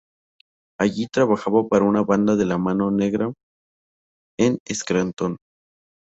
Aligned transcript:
Allí 0.79 1.05
trabajaría 1.05 1.67
para 1.69 1.85
una 1.85 2.01
banda 2.01 2.35
de 2.35 2.45
la 2.47 2.57
Mano 2.57 2.89
Negra 2.89 3.31
en 4.39 4.57
Scranton. 4.67 5.37